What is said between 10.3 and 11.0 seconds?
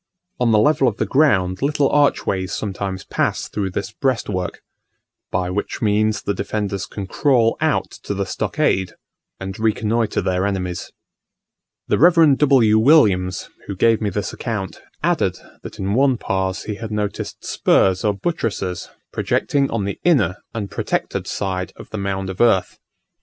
enemies.